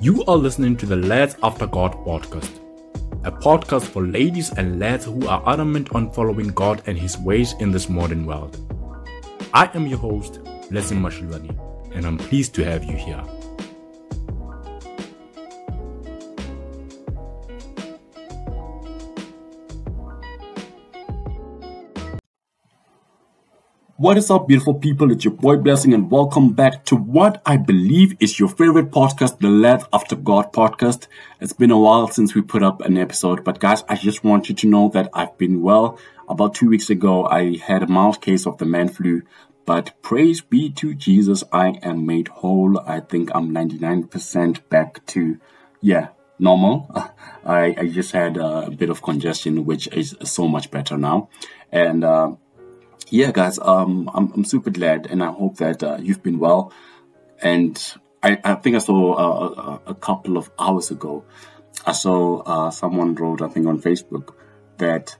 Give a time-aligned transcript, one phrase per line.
[0.00, 2.60] You are listening to the Lads After God podcast,
[3.24, 7.54] a podcast for ladies and lads who are adamant on following God and His ways
[7.58, 8.56] in this modern world.
[9.52, 10.38] I am your host,
[10.70, 11.58] Blessing Mashulani,
[11.96, 13.24] and I'm pleased to have you here.
[24.00, 25.10] What is up, beautiful people?
[25.10, 29.40] It's your boy Blessing, and welcome back to what I believe is your favorite podcast,
[29.40, 31.08] the Lads After God podcast.
[31.40, 34.48] It's been a while since we put up an episode, but guys, I just want
[34.48, 35.98] you to know that I've been well.
[36.28, 39.22] About two weeks ago, I had a mild case of the man flu,
[39.66, 42.78] but praise be to Jesus, I am made whole.
[42.78, 45.40] I think I'm 99% back to,
[45.80, 46.88] yeah, normal.
[47.44, 51.30] I, I just had a bit of congestion, which is so much better now.
[51.72, 52.34] And, uh,
[53.10, 56.72] yeah, guys, um, I'm, I'm super glad, and I hope that uh, you've been well.
[57.40, 57.80] And
[58.22, 61.24] I, I think I saw uh, a, couple of hours ago,
[61.86, 64.34] I saw uh, someone wrote, I think, on Facebook
[64.78, 65.16] that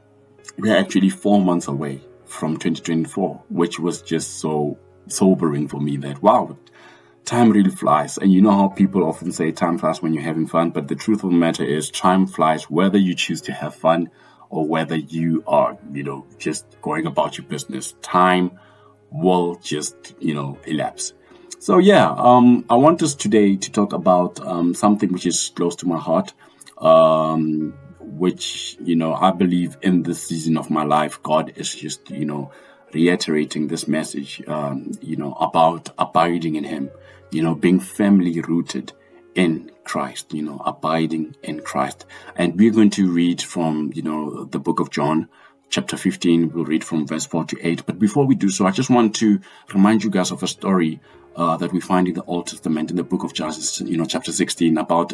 [0.59, 6.23] we're actually four months away from 2024, which was just so sobering for me that,
[6.23, 6.57] wow,
[7.25, 8.19] time really flies.
[8.19, 10.97] And you know how people often say time flies when you're having fun, but the
[10.97, 14.11] truth of the matter is, time flies whether you choose to have fun
[14.51, 18.59] or whether you are, you know, just going about your business, time
[19.11, 21.13] will just, you know, elapse.
[21.61, 25.75] So yeah, um, I want us today to talk about um, something which is close
[25.77, 26.33] to my heart,
[26.79, 32.11] um, which you know I believe in this season of my life, God is just
[32.11, 32.53] you know
[32.95, 36.91] reiterating this message, um, you know, about abiding in Him,
[37.31, 38.93] you know, being firmly rooted
[39.35, 42.05] in Christ, you know, abiding in Christ.
[42.37, 45.29] And we're going to read from, you know, the book of John,
[45.71, 46.53] chapter 15.
[46.53, 47.87] We'll read from verse 4 to 8.
[47.87, 49.41] But before we do so, I just want to
[49.73, 51.01] remind you guys of a story
[51.37, 54.05] uh, that we find in the Old Testament, in the book of Judges, you know,
[54.05, 55.13] chapter 16, about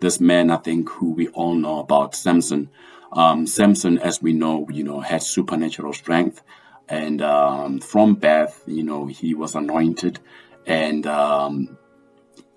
[0.00, 2.70] this man, I think, who we all know about, Samson.
[3.12, 6.42] Um, Samson, as we know, you know, had supernatural strength.
[6.88, 10.18] And um, from birth, you know, he was anointed.
[10.66, 11.78] And um,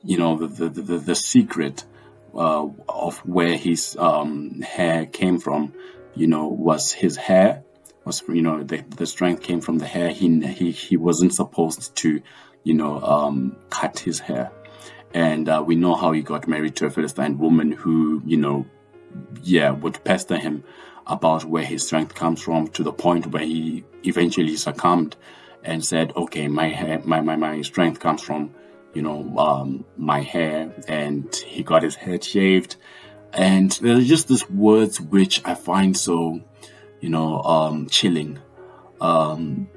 [0.04, 1.86] you know, the, the, the, the secret
[2.36, 5.74] uh, of where his um, hair came from,
[6.16, 7.64] you know, was his hair.
[8.06, 10.10] Was you know the, the strength came from the hair.
[10.10, 12.22] He he he wasn't supposed to,
[12.64, 14.52] you know, um, cut his hair,
[15.14, 18.66] and uh, we know how he got married to a Philistine woman who you know,
[19.42, 20.66] yeah, would pester him
[21.08, 25.16] about where his strength comes from to the point where he eventually succumbed
[25.64, 28.54] and said, "Okay, my hair, my my my strength comes from."
[28.94, 32.76] You know, um, my hair, and he got his head shaved.
[33.34, 36.42] And there's just these words which I find so,
[37.02, 38.40] you know, um, chilling.
[39.02, 39.68] Um,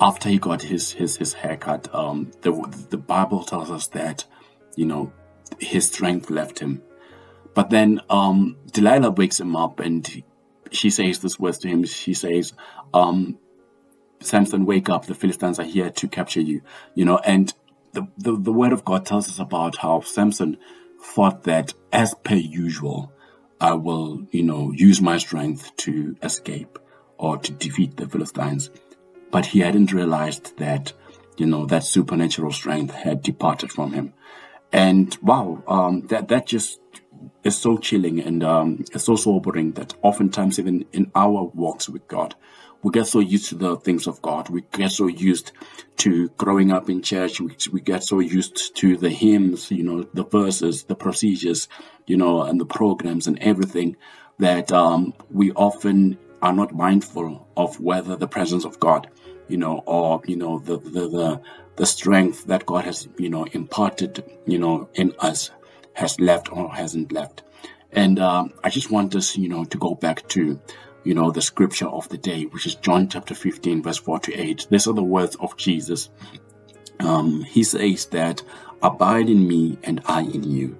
[0.00, 2.52] after he got his his his haircut, um, the
[2.90, 4.24] the Bible tells us that,
[4.76, 5.12] you know,
[5.60, 6.82] his strength left him.
[7.54, 10.22] But then um, Delilah wakes him up and
[10.70, 11.84] she says this words to him.
[11.84, 12.52] She says,
[12.94, 13.38] um,
[14.20, 15.06] Samson, wake up.
[15.06, 16.62] The Philistines are here to capture you.
[16.94, 17.52] You know, and
[17.92, 20.56] the, the, the word of God tells us about how Samson
[21.02, 23.12] thought that as per usual,
[23.60, 26.78] I will, you know, use my strength to escape
[27.16, 28.70] or to defeat the Philistines.
[29.30, 30.92] But he hadn't realized that,
[31.36, 34.14] you know, that supernatural strength had departed from him.
[34.72, 36.78] And wow, um, that, that just
[37.44, 42.06] is so chilling and um, it's so sobering that oftentimes even in our walks with
[42.08, 42.34] God,
[42.82, 44.48] we get so used to the things of God.
[44.48, 45.52] We get so used
[45.98, 47.40] to growing up in church.
[47.40, 51.68] We, we get so used to the hymns, you know, the verses, the procedures,
[52.06, 53.96] you know, and the programs and everything
[54.38, 59.10] that um, we often are not mindful of whether the presence of God,
[59.48, 61.40] you know, or, you know, the, the, the,
[61.74, 65.50] the strength that God has, you know, imparted, you know, in us
[65.98, 67.42] has left or hasn't left.
[67.92, 70.60] And um, I just want us, you know, to go back to
[71.04, 74.34] you know, the scripture of the day, which is John chapter 15, verse 4 to
[74.34, 74.66] 8.
[74.70, 76.10] These are the words of Jesus.
[77.00, 78.42] Um, he says that,
[78.82, 80.76] Abide in me and I in you.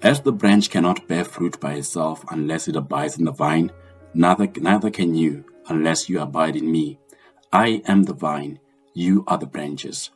[0.00, 3.72] As the branch cannot bear fruit by itself unless it abides in the vine,
[4.14, 6.98] neither, neither can you unless you abide in me.
[7.52, 8.60] I am the vine,
[8.92, 10.10] you are the branches.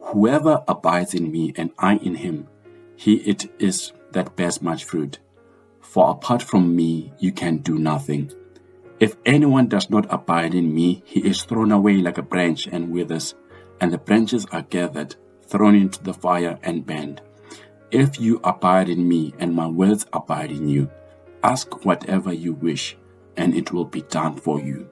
[0.00, 2.46] Whoever abides in me and I in him,
[3.00, 5.20] he it is that bears much fruit.
[5.80, 8.30] For apart from me, you can do nothing.
[8.98, 12.90] If anyone does not abide in me, he is thrown away like a branch and
[12.90, 13.34] withers,
[13.80, 15.16] and the branches are gathered,
[15.46, 17.22] thrown into the fire, and burned.
[17.90, 20.90] If you abide in me, and my words abide in you,
[21.42, 22.98] ask whatever you wish,
[23.34, 24.90] and it will be done for you.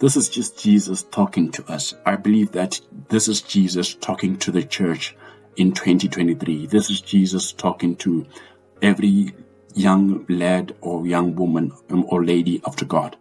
[0.00, 1.94] This is just Jesus talking to us.
[2.04, 2.78] I believe that
[3.08, 5.16] this is Jesus talking to the church
[5.58, 6.66] in 2023.
[6.66, 8.24] This is Jesus talking to
[8.80, 9.34] every
[9.74, 13.16] young lad or young woman um, or lady after God.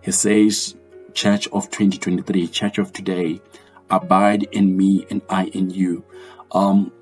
[0.00, 0.74] He says,
[1.12, 3.40] Church of 2023, Church of today,
[3.90, 6.04] abide in me and I in you.
[6.50, 6.92] Um,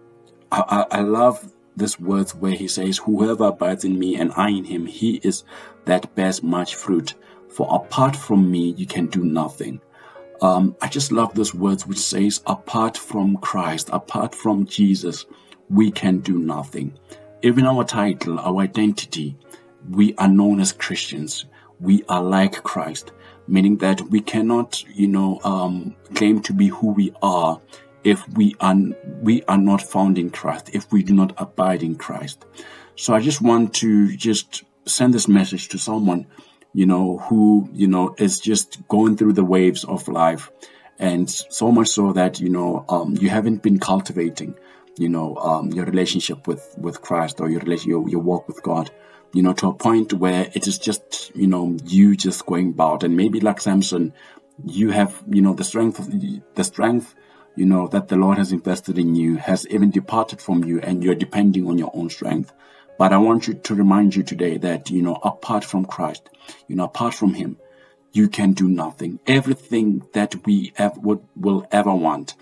[0.50, 4.50] I, I, I love this words where he says, Whoever abides in me and I
[4.50, 5.44] in him, he is
[5.84, 7.14] that bears much fruit.
[7.48, 9.80] For apart from me, you can do nothing.
[10.42, 15.26] Um, I just love those words which says, apart from Christ, apart from Jesus,
[15.68, 16.98] we can do nothing.
[17.42, 19.36] Even our title, our identity,
[19.90, 21.46] we are known as Christians.
[21.78, 23.12] We are like Christ,
[23.48, 27.60] meaning that we cannot, you know, um, claim to be who we are
[28.04, 28.76] if we are
[29.20, 32.44] we are not found in Christ, if we do not abide in Christ.
[32.96, 36.26] So I just want to just send this message to someone,
[36.72, 40.50] you know, who you know is just going through the waves of life,
[40.98, 44.54] and so much so that you know um, you haven't been cultivating,
[44.96, 48.90] you know, um, your relationship with with Christ or your your, your walk with God.
[49.32, 53.04] You know, to a point where it is just, you know, you just going about,
[53.04, 54.12] and maybe like Samson,
[54.64, 57.14] you have, you know, the strength, of, the strength
[57.56, 61.02] you know, that the Lord has invested in you has even departed from you and
[61.02, 62.52] you're depending on your own strength.
[63.00, 66.28] But I want you to remind you today that, you know, apart from Christ,
[66.68, 67.56] you know, apart from Him,
[68.12, 69.20] you can do nothing.
[69.26, 72.34] Everything that we ever would, will ever want,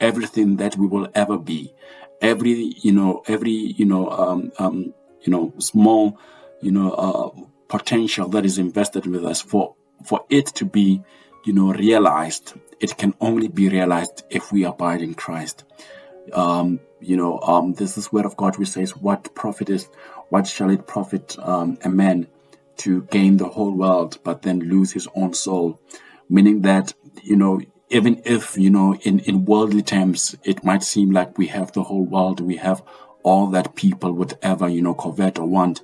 [0.00, 1.72] everything that we will ever be,
[2.20, 4.92] every, you know, every, you know, um, um,
[5.22, 6.18] you know, small,
[6.60, 7.30] you know, uh,
[7.68, 9.74] potential that is invested with us for,
[10.04, 11.02] for it to be,
[11.46, 15.64] you know, realized it can only be realized if we abide in Christ.
[16.34, 19.88] Um, you know, um, this is word of God which says, "What profit is?
[20.28, 22.26] What shall it profit um, a man
[22.78, 25.80] to gain the whole world, but then lose his own soul?"
[26.28, 31.10] Meaning that you know, even if you know, in in worldly terms, it might seem
[31.10, 32.82] like we have the whole world, we have
[33.22, 35.80] all that people would ever you know covet or want,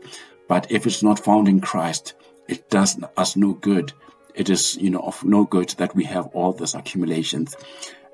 [0.49, 2.15] but if it's not found in Christ,
[2.49, 3.93] it does us no good
[4.39, 7.57] it is, you know, of no good that we have all these accumulations.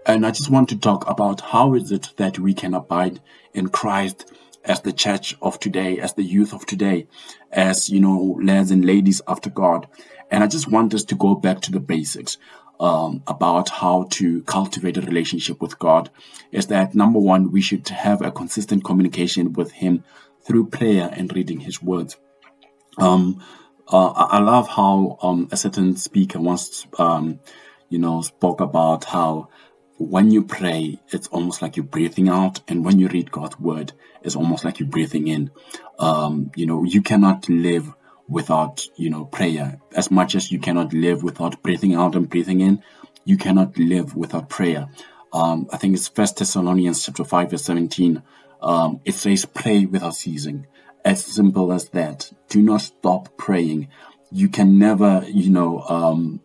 [0.06, 3.20] And I just want to talk about how is it that we can abide
[3.54, 4.30] in Christ
[4.64, 7.06] as the church of today, as the youth of today,
[7.50, 9.86] as, you know, lads and ladies after God.
[10.30, 12.38] And I just want us to go back to the basics.
[12.80, 16.10] Um, about how to cultivate a relationship with God
[16.50, 20.02] is that number one, we should have a consistent communication with Him
[20.44, 22.16] through prayer and reading His words.
[22.98, 23.40] Um,
[23.86, 27.38] uh, I love how um, a certain speaker once, um,
[27.90, 29.50] you know, spoke about how
[30.04, 33.92] when you pray, it's almost like you're breathing out, and when you read God's word,
[34.22, 35.50] it's almost like you're breathing in.
[35.98, 37.92] Um, you know, you cannot live
[38.28, 39.80] without, you know, prayer.
[39.94, 42.82] As much as you cannot live without breathing out and breathing in,
[43.24, 44.88] you cannot live without prayer.
[45.32, 48.22] Um, I think it's First Thessalonians chapter five verse seventeen.
[48.62, 50.66] Um, it says, "Pray without ceasing."
[51.04, 52.32] As simple as that.
[52.48, 53.88] Do not stop praying.
[54.30, 56.40] You can never, you know, um,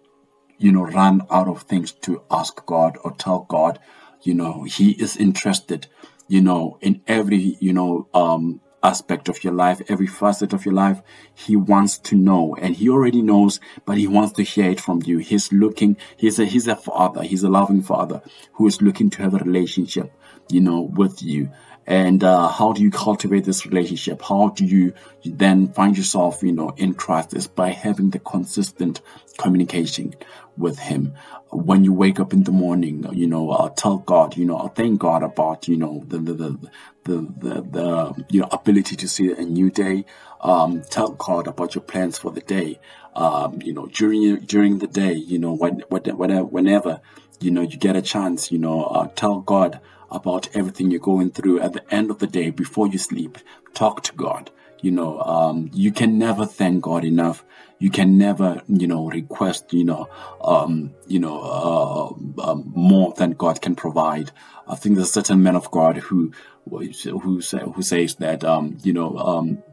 [0.59, 3.79] you know, run out of things to ask God or tell God.
[4.21, 5.87] You know, He is interested,
[6.27, 10.73] you know, in every, you know, um, aspect of your life, every facet of your
[10.73, 11.01] life.
[11.33, 15.01] He wants to know and he already knows, but he wants to hear it from
[15.05, 15.17] you.
[15.17, 18.21] He's looking, he's a, he's a father, he's a loving father
[18.53, 20.13] who is looking to have a relationship,
[20.49, 21.51] you know, with you
[21.89, 24.21] and uh, how do you cultivate this relationship?
[24.21, 24.93] How do you
[25.25, 29.01] then find yourself you know in christ is by having the consistent
[29.37, 30.13] communication
[30.55, 31.15] with him.
[31.51, 34.99] When you wake up in the morning you know uh, tell god you know thank
[34.99, 36.71] god about you know the the the
[37.03, 40.05] the, the, the you know ability to see a new day.
[40.41, 42.79] Um, tell god about your plans for the day.
[43.15, 47.01] Um, you know during during the day you know when, whenever whenever
[47.39, 49.81] you know you get a chance you know uh, tell god
[50.11, 53.37] about everything you're going through at the end of the day before you sleep.
[53.73, 54.51] Talk to God.
[54.81, 57.43] You know, um, you can never thank God enough.
[57.79, 60.09] You can never, you know, request, you know,
[60.41, 64.31] um, you know, uh, um, more than God can provide.
[64.67, 66.31] I think there's a certain man of God who,
[66.69, 69.63] who, say, who says that, um, you know, um,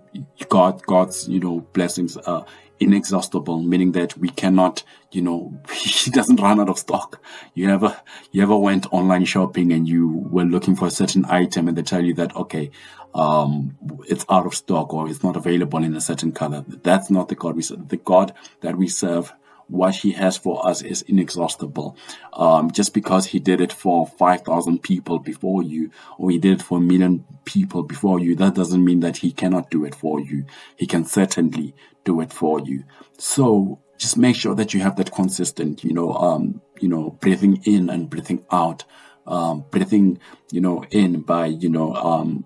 [0.48, 2.46] God, God's, you know, blessings are
[2.80, 7.22] inexhaustible, meaning that we cannot, you know, he doesn't run out of stock.
[7.54, 8.00] You ever,
[8.32, 11.82] you ever went online shopping and you were looking for a certain item and they
[11.82, 12.70] tell you that, okay,
[13.14, 13.76] um,
[14.08, 16.64] it's out of stock or it's not available in a certain color.
[16.68, 17.88] That's not the God we serve.
[17.88, 19.32] The God that we serve
[19.68, 21.96] what he has for us is inexhaustible.
[22.32, 26.62] Um, just because he did it for 5,000 people before you, or he did it
[26.62, 30.20] for a million people before you, that doesn't mean that he cannot do it for
[30.20, 30.44] you.
[30.76, 32.84] He can certainly do it for you.
[33.18, 37.62] So just make sure that you have that consistent, you know, um, you know, breathing
[37.64, 38.84] in and breathing out.
[39.26, 40.20] Um, breathing,
[40.52, 42.44] you know, in by, you know, um,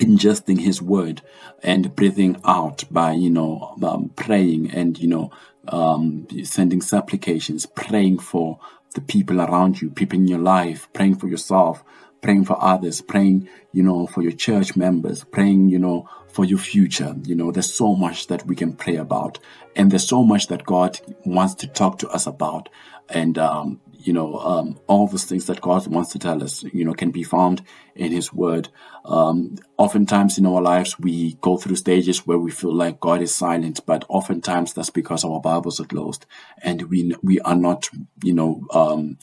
[0.00, 1.20] ingesting his word
[1.62, 5.30] and breathing out by you know um, praying and you know
[5.68, 8.58] um, sending supplications praying for
[8.94, 11.84] the people around you people in your life praying for yourself
[12.20, 16.58] praying for others praying you know for your church members praying you know for your
[16.58, 17.14] future.
[17.24, 19.38] You know there's so much that we can pray about.
[19.76, 22.68] And there's so much that god wants to talk to us about.
[23.08, 26.84] And um, you know, um, all those things that God wants to tell us, you
[26.84, 27.62] know, can be found
[27.94, 28.68] in His Word.
[29.04, 33.34] Um, oftentimes in our lives, we go through stages where we feel like God is
[33.34, 36.26] silent, but oftentimes that's because our Bibles are closed
[36.62, 37.88] and we we are not,
[38.22, 39.18] you know, um,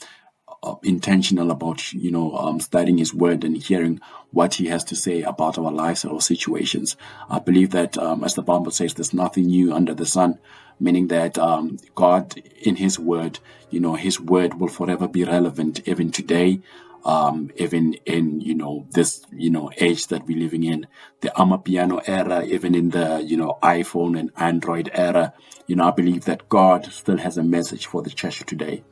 [0.62, 4.00] uh, intentional about you know um, studying his word and hearing
[4.32, 6.96] what he has to say about our lives or situations
[7.30, 10.36] i believe that um, as the bible says there's nothing new under the sun
[10.80, 13.38] meaning that um, god in his word
[13.70, 16.60] you know his word will forever be relevant even today
[17.04, 20.86] um, even in you know this you know age that we're living in
[21.20, 25.32] the amapiano era even in the you know iphone and android era
[25.66, 28.82] you know i believe that god still has a message for the church today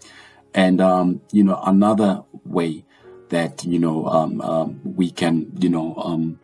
[0.56, 2.86] and, um, you know, another way
[3.28, 6.40] that, you know, um, um, we can, you know, um,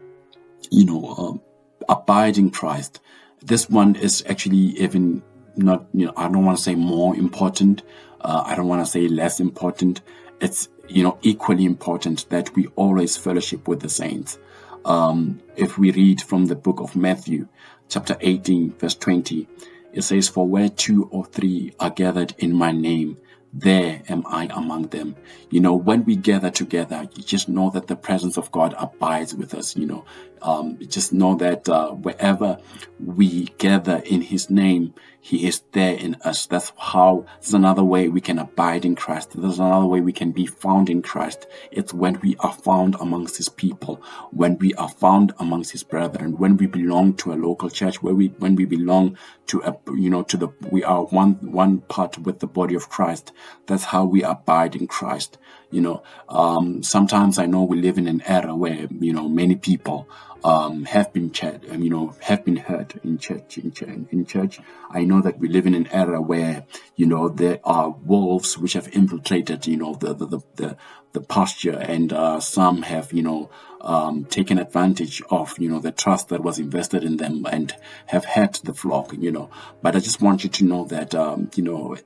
[0.71, 1.43] you know,
[1.89, 3.01] abide in Christ.
[3.41, 5.23] This one is actually even
[5.57, 7.83] not, you know, I don't want to say more important.
[8.21, 10.01] Uh, I don't want to say less important.
[10.41, 14.39] It's, you know, equally important that we always fellowship with the saints.
[14.85, 17.49] Um, if we read from the book of Matthew,
[17.89, 19.49] chapter 18, verse 20,
[19.93, 23.19] it says, For where two or three are gathered in my name,
[23.53, 25.17] there am I among them.
[25.51, 29.35] You know, when we gather together, you just know that the presence of God abides
[29.35, 29.77] with us.
[29.77, 30.05] You know,
[30.41, 32.59] um, just know that uh, wherever
[32.99, 36.47] we gather in His name, He is there in us.
[36.47, 39.33] That's how, there's another way we can abide in Christ.
[39.37, 41.47] There's another way we can be found in Christ.
[41.71, 46.39] It's when we are found amongst His people, when we are found amongst His brethren,
[46.39, 50.09] when we belong to a local church, where we, when we belong to a, you
[50.09, 53.33] know, to the, we are one, one part with the body of Christ.
[53.67, 55.39] That's how we abide in Christ.
[55.71, 59.57] You know, um, sometimes I know we live in an era where, you know, many
[59.57, 60.09] people,
[60.45, 64.27] um, have been church, um, you know, have been hurt in church, in church, in
[64.27, 64.61] church.
[64.91, 66.65] I know that we live in an era where,
[66.97, 70.77] you know, there are wolves which have infiltrated, you know, the, the, the, the,
[71.13, 75.93] the posture and, uh, some have, you know, um, taken advantage of, you know, the
[75.93, 77.75] trust that was invested in them and
[78.07, 79.51] have hurt the flock, you know.
[79.81, 81.97] But I just want you to know that, um, you know,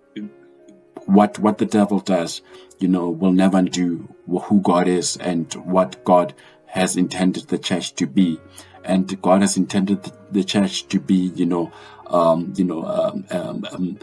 [1.07, 2.43] what, what the devil does,
[2.79, 6.35] you know, will never do who God is and what God
[6.67, 8.39] has intended the church to be,
[8.85, 11.73] and God has intended the church to be, you know,
[12.07, 13.99] um, you know, um, um, um,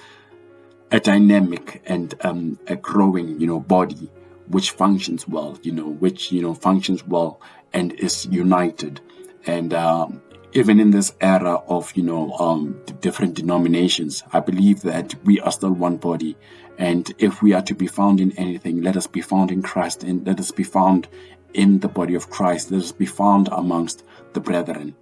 [0.91, 4.09] a dynamic and um, a growing, you know, body
[4.47, 7.39] which functions well, you know, which you know functions well
[7.73, 9.01] and is united,
[9.45, 10.21] and um,
[10.53, 15.51] even in this era of you know um, different denominations, I believe that we are
[15.51, 16.37] still one body.
[16.77, 20.03] And if we are to be found in anything, let us be found in Christ
[20.03, 21.07] and let us be found
[21.53, 22.71] in the body of Christ.
[22.71, 24.95] Let us be found amongst the brethren.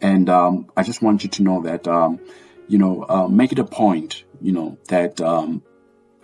[0.00, 2.18] And um, I just want you to know that, um,
[2.66, 5.62] you know, uh, make it a point, you know, that um,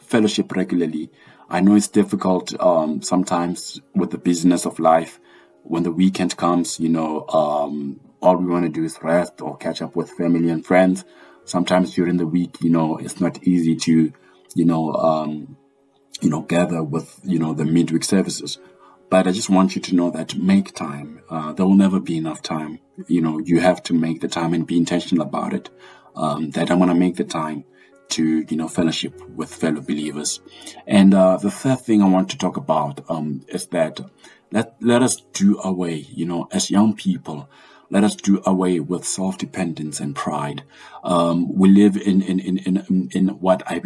[0.00, 1.10] fellowship regularly.
[1.48, 5.20] I know it's difficult um, sometimes with the business of life.
[5.62, 9.56] When the weekend comes, you know, um, all we want to do is rest or
[9.56, 11.04] catch up with family and friends.
[11.44, 14.12] Sometimes during the week, you know, it's not easy to,
[14.54, 15.56] you know, um,
[16.20, 18.58] you know, gather with, you know, the midweek services.
[19.10, 21.22] But I just want you to know that make time.
[21.30, 22.80] Uh, there will never be enough time.
[23.06, 25.70] You know, you have to make the time and be intentional about it.
[26.14, 27.64] Um, that I'm going to make the time
[28.08, 30.40] to, you know, fellowship with fellow believers.
[30.86, 34.00] And uh, the third thing I want to talk about um, is that
[34.50, 37.48] let, let us do away, you know, as young people,
[37.90, 40.62] let us do away with self-dependence and pride.
[41.02, 43.80] Um, we live in, in, in, in, in what I,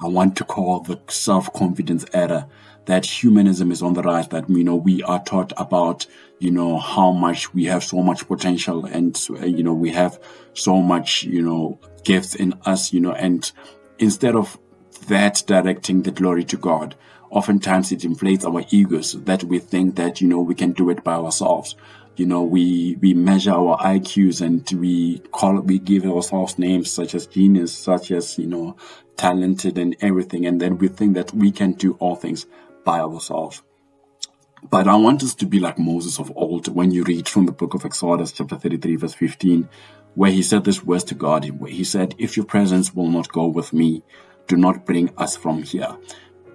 [0.00, 2.48] I want to call the self-confidence era
[2.86, 6.06] that humanism is on the rise, that, you know, we are taught about,
[6.38, 10.18] you know, how much we have so much potential and, you know, we have
[10.52, 13.52] so much, you know, gifts in us, you know, and
[13.98, 14.58] instead of
[15.06, 16.94] that directing the glory to God,
[17.30, 21.02] oftentimes it inflates our egos that we think that, you know, we can do it
[21.02, 21.76] by ourselves.
[22.16, 27.14] You know, we, we measure our IQs and we call we give ourselves names such
[27.14, 28.76] as genius, such as, you know,
[29.16, 30.46] talented and everything.
[30.46, 32.46] And then we think that we can do all things
[32.84, 33.62] by ourselves.
[34.70, 37.52] But I want us to be like Moses of old when you read from the
[37.52, 39.68] book of Exodus, chapter 33, verse 15,
[40.14, 41.44] where he said this words to God.
[41.68, 44.02] He said, If your presence will not go with me,
[44.46, 45.96] do not bring us from here.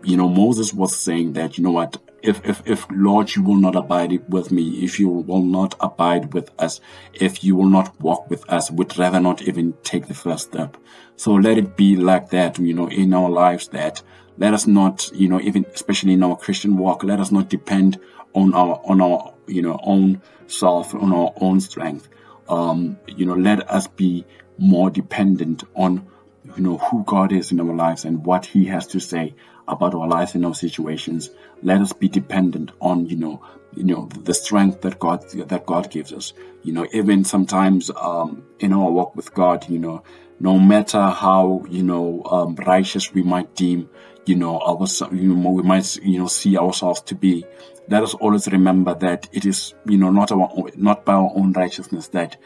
[0.03, 3.55] You know, Moses was saying that, you know what, if, if, if Lord, you will
[3.55, 6.81] not abide with me, if you will not abide with us,
[7.13, 10.77] if you will not walk with us, we'd rather not even take the first step.
[11.15, 14.01] So let it be like that, you know, in our lives that
[14.38, 17.99] let us not, you know, even especially in our Christian walk, let us not depend
[18.33, 22.07] on our, on our, you know, own self, on our own strength.
[22.47, 24.25] Um, you know, let us be
[24.57, 26.07] more dependent on,
[26.55, 29.35] you know, who God is in our lives and what He has to say
[29.69, 31.29] about our lives and our situations.
[31.61, 33.43] Let us be dependent on, you know,
[33.75, 36.33] you know, the strength that God that God gives us.
[36.63, 40.03] You know, even sometimes um, in our walk with God, you know,
[40.39, 43.89] no matter how you know um, righteous we might deem,
[44.25, 47.45] you know, our you know we might you know see ourselves to be.
[47.88, 51.53] Let us always remember that it is you know not our not by our own
[51.53, 52.38] righteousness that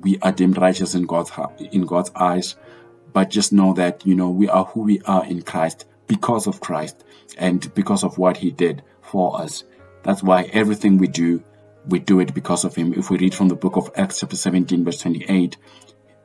[0.00, 2.56] we are deemed righteous in God's in God's eyes,
[3.12, 6.60] but just know that you know we are who we are in Christ because of
[6.60, 7.04] Christ
[7.38, 9.64] and because of what He did for us.
[10.02, 11.42] That's why everything we do,
[11.88, 12.92] we do it because of Him.
[12.92, 15.56] If we read from the book of Acts, chapter 17, verse 28,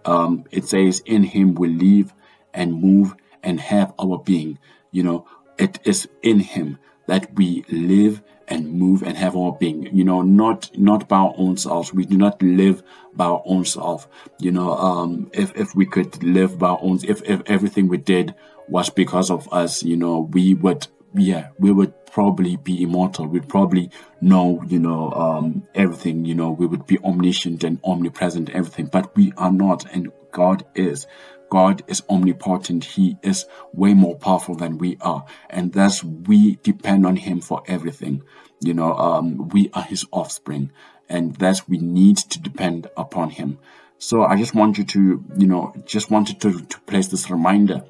[0.03, 2.13] um, it says, In Him we live
[2.53, 4.59] and move and have our being.
[4.91, 5.25] You know,
[5.57, 10.21] it is in Him that we live and move and have our being you know
[10.21, 12.81] not not by our own selves we do not live
[13.13, 14.07] by our own self
[14.39, 17.97] you know um if if we could live by our own if, if everything we
[17.97, 18.33] did
[18.69, 23.47] was because of us you know we would yeah we would probably be immortal we'd
[23.47, 23.89] probably
[24.21, 29.15] know you know um everything you know we would be omniscient and omnipresent everything but
[29.15, 31.07] we are not and god is
[31.49, 32.83] God is omnipotent.
[32.83, 35.25] He is way more powerful than we are.
[35.49, 38.23] And thus we depend on him for everything.
[38.59, 40.71] You know, um, we are his offspring
[41.09, 43.59] and thus we need to depend upon him.
[43.99, 47.83] So I just want you to, you know, just wanted to, to place this reminder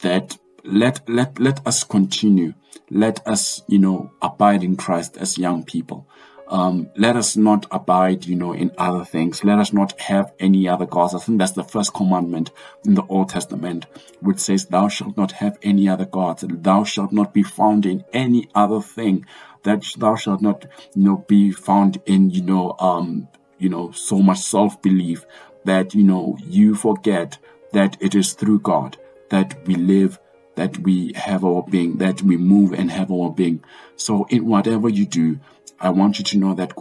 [0.00, 2.54] that let, let, let us continue.
[2.90, 6.06] Let us, you know, abide in Christ as young people.
[6.48, 9.42] Um, let us not abide, you know, in other things.
[9.42, 11.14] Let us not have any other gods.
[11.14, 12.52] I think that's the first commandment
[12.84, 13.86] in the Old Testament,
[14.20, 16.44] which says, Thou shalt not have any other gods.
[16.46, 19.26] Thou shalt not be found in any other thing.
[19.64, 23.26] That thou shalt not, you know, be found in, you know, um,
[23.58, 25.26] you know, so much self-belief
[25.64, 27.38] that, you know, you forget
[27.72, 28.96] that it is through God
[29.30, 30.18] that we live
[30.56, 33.62] that we have our being, that we move and have our being.
[33.96, 35.40] So in whatever you do,
[35.78, 36.72] I want you to know that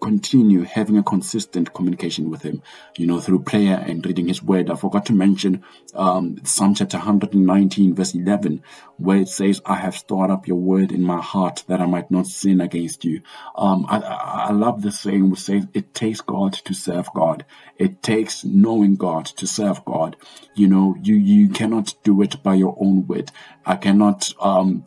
[0.00, 2.62] continue having a consistent communication with Him,
[2.96, 4.70] you know, through prayer and reading His Word.
[4.70, 5.62] I forgot to mention
[5.94, 8.62] um, Psalm chapter 119, verse 11,
[8.96, 12.10] where it says, I have stored up your word in my heart that I might
[12.10, 13.20] not sin against you.
[13.54, 17.44] Um, I, I love the saying which says, It takes God to serve God.
[17.76, 20.16] It takes knowing God to serve God.
[20.54, 23.30] You know, you, you cannot do it by your own wit.
[23.66, 24.86] I cannot um,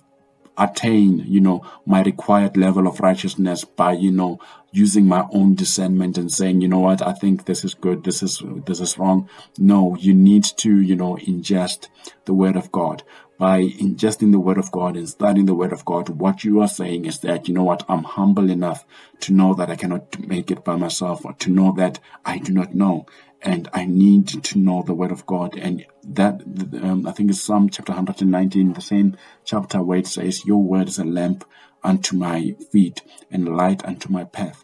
[0.57, 4.39] attain, you know, my required level of righteousness by, you know,
[4.71, 8.21] using my own discernment and saying, you know what, I think this is good, this
[8.21, 9.29] is this is wrong.
[9.57, 11.87] No, you need to, you know, ingest
[12.25, 13.03] the word of God.
[13.37, 16.67] By ingesting the word of God and studying the word of God, what you are
[16.67, 18.85] saying is that, you know what, I'm humble enough
[19.21, 22.53] to know that I cannot make it by myself or to know that I do
[22.53, 23.05] not know
[23.41, 25.57] and I need to know the word of God.
[25.57, 26.41] And that,
[26.81, 30.87] um, I think it's Psalm chapter 119, the same chapter where it says, Your word
[30.87, 31.45] is a lamp
[31.83, 34.63] unto my feet and light unto my path.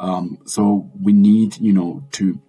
[0.00, 2.40] Um, so we need, you know, to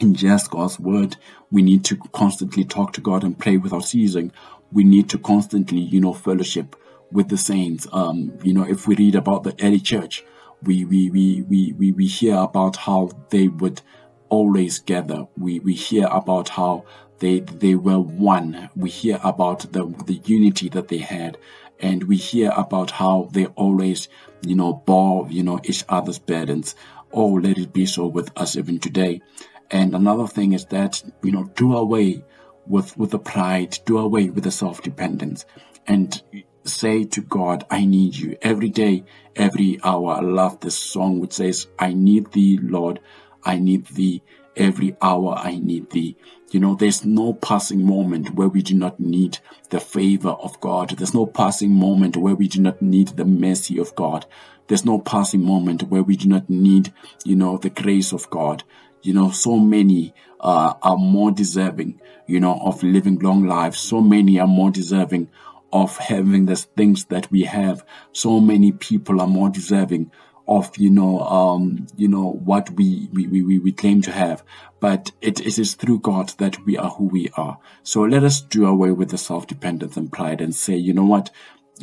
[0.00, 1.16] ingest God's word.
[1.50, 4.32] We need to constantly talk to God and pray without ceasing.
[4.74, 6.76] We need to constantly, you know, fellowship
[7.10, 7.86] with the saints.
[7.92, 10.24] Um, you know, if we read about the early church,
[10.62, 13.80] we, we, we, we, we, we hear about how they would
[14.28, 15.26] always gather.
[15.38, 16.84] We, we hear about how
[17.20, 18.68] they, they were one.
[18.74, 21.38] We hear about the, the unity that they had.
[21.80, 24.08] And we hear about how they always,
[24.42, 26.74] you know, bore, you know, each other's burdens.
[27.12, 29.22] Oh, let it be so with us even today.
[29.70, 32.24] And another thing is that, you know, do away
[32.66, 35.44] with, with the pride, do away with the self-dependence
[35.86, 36.22] and
[36.64, 39.04] say to God, I need you every day,
[39.36, 40.14] every hour.
[40.14, 43.00] I love this song which says, I need thee, Lord.
[43.44, 44.22] I need thee.
[44.56, 46.16] Every hour I need thee.
[46.52, 49.38] You know, there's no passing moment where we do not need
[49.70, 50.90] the favor of God.
[50.90, 54.26] There's no passing moment where we do not need the mercy of God.
[54.68, 58.62] There's no passing moment where we do not need, you know, the grace of God.
[59.04, 63.78] You know, so many uh, are more deserving, you know, of living long lives.
[63.78, 65.30] So many are more deserving
[65.72, 67.84] of having the things that we have.
[68.12, 70.10] So many people are more deserving
[70.46, 74.44] of you know um you know what we we we, we claim to have
[74.78, 78.42] but it, it is through god that we are who we are so let us
[78.42, 81.30] do away with the self-dependence and pride and say you know what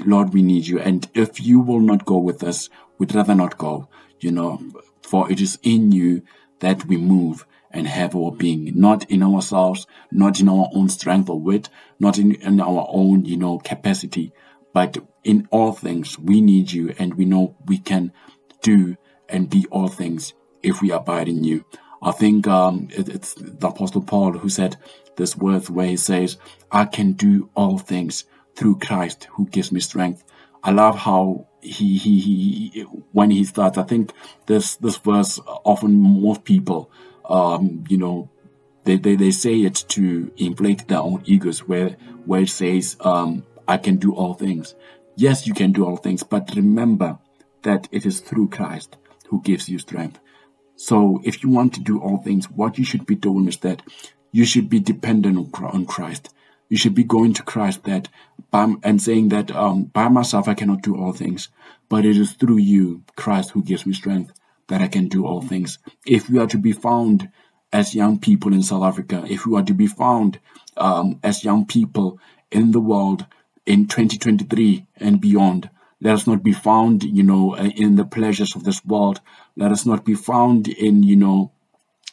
[0.05, 0.79] Lord, we need you.
[0.79, 3.87] And if you will not go with us, we'd rather not go,
[4.19, 4.61] you know,
[5.01, 6.23] for it is in you
[6.61, 11.29] that we move and have our being, not in ourselves, not in our own strength
[11.29, 11.69] or wit,
[11.99, 14.31] not in, in our own, you know, capacity,
[14.73, 18.11] but in all things, we need you and we know we can
[18.61, 18.95] do
[19.29, 21.65] and be all things if we abide in you.
[22.01, 24.77] I think um, it, it's the Apostle Paul who said
[25.17, 26.37] this word where he says,
[26.71, 30.23] I can do all things through Christ who gives me strength.
[30.63, 34.11] I love how he, he, he, when he starts, I think
[34.47, 36.91] this, this verse often most people,
[37.25, 38.29] um, you know,
[38.83, 41.89] they, they, they say it to inflate their own egos where,
[42.25, 44.75] where it says, um, I can do all things.
[45.15, 47.19] Yes, you can do all things, but remember
[47.61, 48.97] that it is through Christ
[49.27, 50.19] who gives you strength.
[50.75, 53.83] So if you want to do all things, what you should be doing is that
[54.31, 56.33] you should be dependent on Christ.
[56.71, 58.07] You should be going to Christ that
[58.49, 61.49] by, and saying that um, by myself I cannot do all things,
[61.89, 64.31] but it is through you, Christ, who gives me strength
[64.69, 65.79] that I can do all things.
[66.05, 67.29] If we are to be found
[67.73, 70.39] as young people in South Africa, if we are to be found
[70.77, 72.19] um, as young people
[72.51, 73.25] in the world
[73.65, 78.63] in 2023 and beyond, let us not be found, you know, in the pleasures of
[78.63, 79.19] this world.
[79.57, 81.51] Let us not be found in, you know,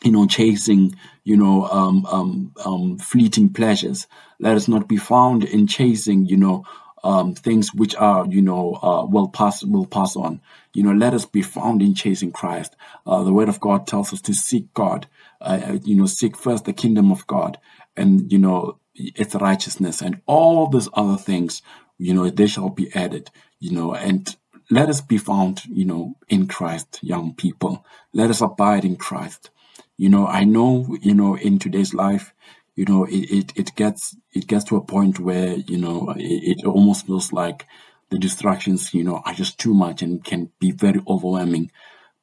[0.03, 4.07] you know, chasing, you know, um, um, um, fleeting pleasures.
[4.39, 6.65] Let us not be found in chasing, you know,
[7.05, 10.41] um, things which are, you know, uh, will pass, will pass on.
[10.75, 12.77] You know, let us be found in chasing Christ.
[13.07, 15.07] Uh, the Word of God tells us to seek God.
[15.41, 17.59] Uh, uh you know, seek first the kingdom of God,
[17.97, 21.63] and you know, its righteousness, and all these other things.
[21.99, 23.31] You know, they shall be added.
[23.61, 24.37] You know, and
[24.71, 27.85] let us be found, you know, in Christ, young people.
[28.13, 29.51] Let us abide in Christ.
[29.99, 32.33] You know, I know, you know, in today's life,
[32.77, 36.59] you know, it, it, it gets it gets to a point where, you know, it,
[36.61, 37.67] it almost feels like
[38.11, 41.73] the distractions, you know, are just too much and can be very overwhelming.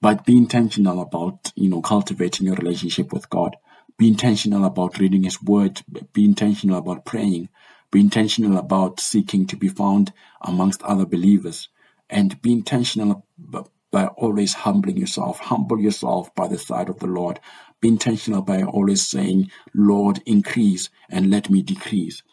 [0.01, 3.57] But be intentional about, you know, cultivating your relationship with God.
[3.97, 5.81] Be intentional about reading His Word.
[6.13, 7.49] Be intentional about praying.
[7.91, 11.69] Be intentional about seeking to be found amongst other believers.
[12.09, 13.25] And be intentional
[13.91, 15.39] by always humbling yourself.
[15.39, 17.39] Humble yourself by the side of the Lord.
[17.81, 22.23] Be intentional by always saying, Lord, increase and let me decrease.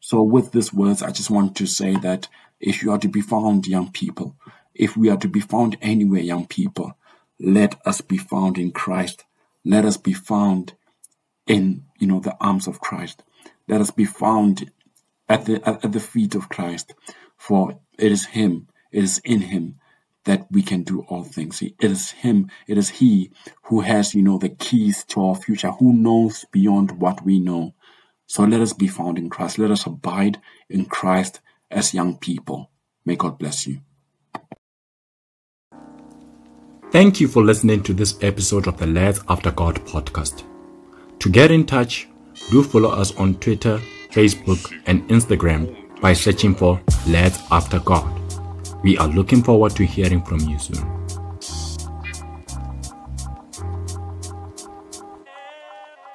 [0.00, 2.28] So, with these words, I just want to say that
[2.60, 4.36] if you are to be found, young people,
[4.74, 6.96] if we are to be found anywhere, young people,
[7.40, 9.24] let us be found in Christ.
[9.64, 10.74] Let us be found
[11.46, 13.22] in, you know, the arms of Christ.
[13.68, 14.70] Let us be found
[15.28, 16.94] at the at, the feet of Christ.
[17.36, 19.76] For it is Him, it is in Him
[20.24, 21.62] that we can do all things.
[21.62, 23.30] It is Him, it is He
[23.64, 27.74] who has, you know, the keys to our future, who knows beyond what we know.
[28.26, 29.58] So let us be found in Christ.
[29.58, 32.70] Let us abide in Christ as young people.
[33.04, 33.80] May God bless you.
[36.90, 40.44] Thank you for listening to this episode of the Lads After God podcast.
[41.18, 42.08] To get in touch,
[42.50, 48.23] do follow us on Twitter, Facebook, and Instagram by searching for Lads After God.
[48.84, 51.03] We are looking forward to hearing from you soon.